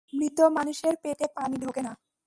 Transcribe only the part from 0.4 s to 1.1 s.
মানুষের